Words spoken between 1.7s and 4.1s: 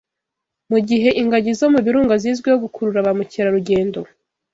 mu birunga zizwiho gukurura ba mukerarugendo